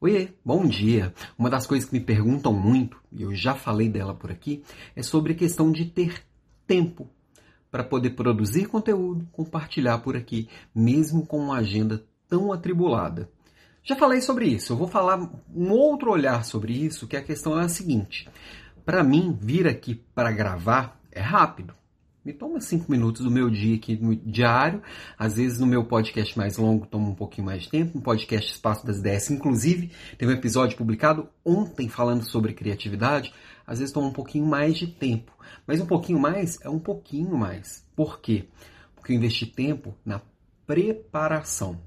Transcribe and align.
Oiê, 0.00 0.28
bom 0.44 0.64
dia! 0.64 1.12
Uma 1.36 1.50
das 1.50 1.66
coisas 1.66 1.88
que 1.88 1.98
me 1.98 2.04
perguntam 2.04 2.52
muito, 2.52 3.02
e 3.10 3.22
eu 3.22 3.34
já 3.34 3.56
falei 3.56 3.88
dela 3.88 4.14
por 4.14 4.30
aqui, 4.30 4.62
é 4.94 5.02
sobre 5.02 5.32
a 5.32 5.36
questão 5.36 5.72
de 5.72 5.86
ter 5.86 6.22
tempo 6.68 7.10
para 7.68 7.82
poder 7.82 8.10
produzir 8.10 8.66
conteúdo, 8.66 9.26
compartilhar 9.32 9.98
por 9.98 10.16
aqui, 10.16 10.48
mesmo 10.72 11.26
com 11.26 11.40
uma 11.40 11.56
agenda 11.56 12.06
tão 12.28 12.52
atribulada. 12.52 13.28
Já 13.82 13.96
falei 13.96 14.20
sobre 14.20 14.46
isso, 14.46 14.72
eu 14.72 14.76
vou 14.76 14.86
falar 14.86 15.18
um 15.52 15.72
outro 15.72 16.12
olhar 16.12 16.44
sobre 16.44 16.74
isso, 16.74 17.08
que 17.08 17.16
a 17.16 17.22
questão 17.22 17.58
é 17.58 17.64
a 17.64 17.68
seguinte. 17.68 18.28
Para 18.84 19.02
mim, 19.02 19.36
vir 19.40 19.66
aqui 19.66 19.96
para 20.14 20.30
gravar 20.30 20.96
é 21.10 21.20
rápido. 21.20 21.74
Me 22.28 22.34
toma 22.34 22.60
cinco 22.60 22.90
minutos 22.92 23.24
do 23.24 23.30
meu 23.30 23.48
dia 23.48 23.76
aqui 23.76 23.96
no 23.96 24.14
diário. 24.14 24.82
Às 25.18 25.36
vezes 25.36 25.58
no 25.58 25.66
meu 25.66 25.86
podcast 25.86 26.36
mais 26.36 26.58
longo 26.58 26.86
toma 26.86 27.08
um 27.08 27.14
pouquinho 27.14 27.46
mais 27.46 27.62
de 27.62 27.70
tempo. 27.70 27.96
No 27.96 28.02
podcast 28.02 28.52
Espaço 28.52 28.86
das 28.86 28.98
Ideias, 28.98 29.30
inclusive, 29.30 29.90
teve 30.18 30.30
um 30.30 30.36
episódio 30.36 30.76
publicado 30.76 31.26
ontem 31.42 31.88
falando 31.88 32.28
sobre 32.28 32.52
criatividade. 32.52 33.32
Às 33.66 33.78
vezes 33.78 33.94
toma 33.94 34.08
um 34.08 34.12
pouquinho 34.12 34.44
mais 34.44 34.76
de 34.76 34.88
tempo. 34.88 35.32
Mas 35.66 35.80
um 35.80 35.86
pouquinho 35.86 36.20
mais 36.20 36.60
é 36.60 36.68
um 36.68 36.78
pouquinho 36.78 37.34
mais. 37.34 37.82
Por 37.96 38.20
quê? 38.20 38.44
Porque 38.94 39.14
eu 39.14 39.16
investi 39.16 39.46
tempo 39.46 39.96
na 40.04 40.20
preparação. 40.66 41.80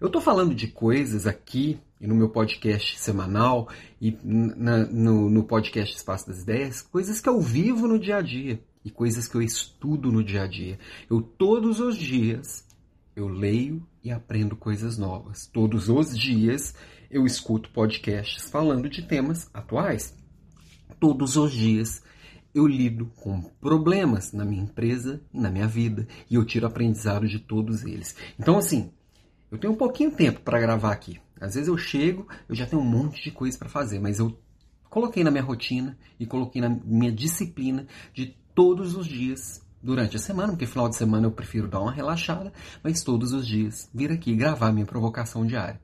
Eu 0.00 0.06
estou 0.06 0.22
falando 0.22 0.54
de 0.54 0.68
coisas 0.68 1.26
aqui 1.26 1.80
e 2.00 2.06
no 2.06 2.14
meu 2.14 2.28
podcast 2.28 3.00
semanal 3.00 3.68
e 4.00 4.16
na, 4.22 4.86
no, 4.86 5.28
no 5.28 5.42
podcast 5.42 5.96
Espaço 5.96 6.28
das 6.28 6.42
Ideias, 6.42 6.82
coisas 6.82 7.20
que 7.20 7.28
eu 7.28 7.40
vivo 7.40 7.88
no 7.88 7.98
dia 7.98 8.18
a 8.18 8.22
dia 8.22 8.62
e 8.84 8.90
coisas 8.90 9.28
que 9.28 9.34
eu 9.34 9.42
estudo 9.42 10.10
no 10.10 10.22
dia 10.22 10.42
a 10.42 10.46
dia. 10.46 10.78
Eu 11.08 11.22
todos 11.22 11.80
os 11.80 11.96
dias 11.96 12.66
eu 13.14 13.28
leio 13.28 13.86
e 14.02 14.10
aprendo 14.10 14.56
coisas 14.56 14.96
novas. 14.96 15.46
Todos 15.46 15.88
os 15.88 16.16
dias 16.18 16.74
eu 17.10 17.26
escuto 17.26 17.70
podcasts 17.70 18.48
falando 18.50 18.88
de 18.88 19.02
temas 19.02 19.50
atuais. 19.52 20.16
Todos 20.98 21.36
os 21.36 21.52
dias 21.52 22.02
eu 22.54 22.66
lido 22.66 23.06
com 23.16 23.42
problemas 23.60 24.32
na 24.32 24.44
minha 24.44 24.62
empresa 24.62 25.20
e 25.32 25.40
na 25.40 25.50
minha 25.50 25.66
vida 25.66 26.06
e 26.28 26.34
eu 26.34 26.44
tiro 26.44 26.66
aprendizado 26.66 27.26
de 27.26 27.38
todos 27.38 27.84
eles. 27.84 28.16
Então 28.38 28.58
assim, 28.58 28.90
eu 29.50 29.58
tenho 29.58 29.72
um 29.72 29.76
pouquinho 29.76 30.10
de 30.10 30.16
tempo 30.16 30.40
para 30.40 30.60
gravar 30.60 30.92
aqui. 30.92 31.20
Às 31.40 31.54
vezes 31.54 31.68
eu 31.68 31.76
chego, 31.76 32.26
eu 32.48 32.54
já 32.54 32.66
tenho 32.66 32.80
um 32.80 32.84
monte 32.84 33.22
de 33.22 33.30
coisa 33.30 33.58
para 33.58 33.68
fazer, 33.68 33.98
mas 33.98 34.18
eu 34.18 34.38
coloquei 34.88 35.24
na 35.24 35.30
minha 35.30 35.42
rotina 35.42 35.98
e 36.20 36.24
coloquei 36.24 36.60
na 36.60 36.68
minha 36.68 37.10
disciplina 37.10 37.86
de 38.14 38.36
todos 38.54 38.96
os 38.96 39.06
dias 39.06 39.62
durante 39.82 40.16
a 40.16 40.20
semana, 40.20 40.52
porque 40.52 40.66
final 40.66 40.88
de 40.88 40.96
semana 40.96 41.26
eu 41.26 41.32
prefiro 41.32 41.68
dar 41.68 41.80
uma 41.80 41.92
relaxada, 41.92 42.52
mas 42.82 43.02
todos 43.02 43.32
os 43.32 43.46
dias 43.46 43.90
vir 43.92 44.12
aqui 44.12 44.34
gravar 44.34 44.72
minha 44.72 44.86
provocação 44.86 45.44
diária. 45.44 45.80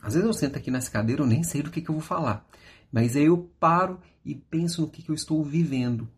Às 0.00 0.14
vezes 0.14 0.26
eu 0.26 0.32
sento 0.32 0.56
aqui 0.56 0.70
nessa 0.70 0.90
cadeira, 0.90 1.22
eu 1.22 1.26
nem 1.26 1.42
sei 1.42 1.62
do 1.62 1.70
que, 1.70 1.82
que 1.82 1.90
eu 1.90 1.94
vou 1.94 2.02
falar, 2.02 2.46
mas 2.90 3.14
aí 3.14 3.26
eu 3.26 3.50
paro 3.60 4.00
e 4.24 4.34
penso 4.34 4.80
no 4.80 4.88
que, 4.88 5.02
que 5.02 5.10
eu 5.10 5.14
estou 5.14 5.44
vivendo. 5.44 6.08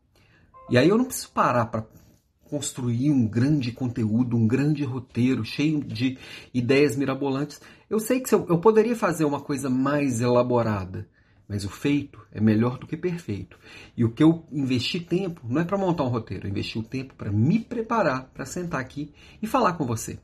E 0.71 0.79
aí 0.79 0.89
eu 0.89 0.97
não 0.97 1.05
preciso 1.05 1.31
parar 1.31 1.67
para 1.67 1.85
construir 2.45 3.11
um 3.11 3.27
grande 3.27 3.73
conteúdo, 3.73 4.37
um 4.37 4.47
grande 4.47 4.85
roteiro 4.85 5.45
cheio 5.45 5.83
de 5.83 6.19
ideias 6.53 6.97
mirabolantes. 6.97 7.61
Eu 7.89 7.99
sei 7.99 8.21
que 8.21 8.33
eu, 8.35 8.47
eu 8.49 8.59
poderia 8.59 8.95
fazer 8.95 9.25
uma 9.25 9.41
coisa 9.41 9.69
mais 9.69 10.21
elaborada, 10.21 11.09
mas 11.53 11.67
o 11.67 11.69
feito 11.69 12.19
é 12.33 12.41
melhor 12.41 12.79
do 12.79 12.87
que 12.87 12.97
perfeito. 12.97 13.59
E 13.95 14.07
o 14.07 14.11
que 14.11 14.23
eu 14.23 14.47
investi 14.51 14.99
tempo 14.99 15.43
não 15.47 15.61
é 15.61 15.65
para 15.67 15.77
montar 15.77 16.03
um 16.03 16.09
roteiro, 16.09 16.47
eu 16.47 16.51
investi 16.51 16.79
o 16.79 16.83
tempo 16.83 17.15
para 17.15 17.31
me 17.31 17.59
preparar 17.59 18.31
para 18.33 18.47
sentar 18.47 18.81
aqui 18.81 19.13
e 19.43 19.47
falar 19.47 19.75
com 19.75 19.85
você. 19.85 20.19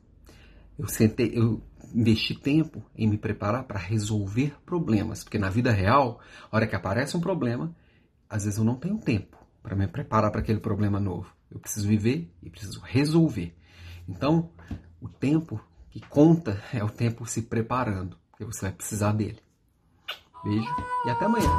Eu 0.75 0.87
sentei, 0.87 1.31
eu 1.35 1.61
investi 1.93 2.33
tempo 2.33 2.83
em 2.95 3.07
me 3.07 3.15
preparar 3.15 3.65
para 3.65 3.77
resolver 3.77 4.55
problemas, 4.65 5.23
porque 5.23 5.37
na 5.37 5.51
vida 5.51 5.71
real, 5.71 6.19
a 6.51 6.55
hora 6.55 6.65
que 6.65 6.75
aparece 6.75 7.15
um 7.15 7.21
problema, 7.21 7.75
às 8.27 8.45
vezes 8.45 8.57
eu 8.57 8.65
não 8.65 8.73
tenho 8.73 8.97
tempo 8.97 9.37
para 9.61 9.75
me 9.75 9.87
preparar 9.87 10.31
para 10.31 10.41
aquele 10.41 10.59
problema 10.59 10.99
novo. 10.99 11.31
Eu 11.51 11.59
preciso 11.59 11.87
viver 11.87 12.27
e 12.41 12.49
preciso 12.49 12.81
resolver. 12.83 13.55
Então, 14.07 14.49
o 14.99 15.07
tempo 15.07 15.63
que 15.91 15.99
conta 15.99 16.59
é 16.73 16.83
o 16.83 16.89
tempo 16.89 17.23
se 17.27 17.43
preparando, 17.43 18.17
porque 18.31 18.45
você 18.45 18.61
vai 18.61 18.71
precisar 18.71 19.11
dele. 19.11 19.37
Beijo 20.43 20.73
e 21.05 21.09
até 21.09 21.25
amanhã. 21.25 21.49